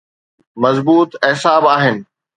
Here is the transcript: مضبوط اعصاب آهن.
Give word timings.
مضبوط 0.55 1.11
اعصاب 1.25 1.63
آهن. 1.65 2.05